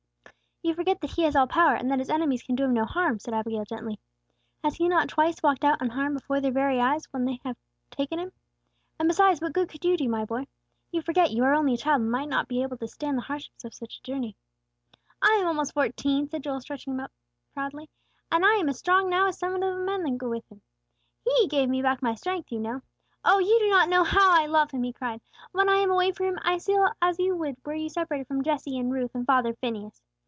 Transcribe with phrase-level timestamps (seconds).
[0.63, 2.85] "You forget that He has all power, and that His enemies can do Him no
[2.85, 3.99] harm," said Abigail, gently.
[4.63, 7.57] "Has He not twice walked out unharmed, before their very eyes, when they would have
[7.89, 8.31] taken Him?
[8.99, 10.45] And besides what good could you do, my boy?
[10.91, 13.23] You forget you are only a child, and might not be able to stand the
[13.23, 14.35] hardships of such a journey."
[15.19, 17.11] "I am almost fourteen," said Joel, stretching himself up
[17.55, 17.89] proudly.
[18.31, 20.61] "And I am as strong now as some of the men who go with Him.
[21.27, 22.81] He gave me back my strength, you know.
[23.25, 25.21] Oh, you do not know how I love Him!" he cried.
[25.53, 28.43] "When I am away from Him, I feel as you would were you separated from
[28.43, 29.99] Jesse and Ruth and father Phineas.